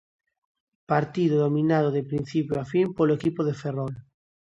Partido 0.93 1.37
dominado 1.37 1.89
de 1.95 2.07
principio 2.11 2.53
a 2.61 2.65
fin 2.71 2.87
polo 2.97 3.15
equipo 3.19 3.41
de 3.47 3.53
Ferrol. 3.61 3.93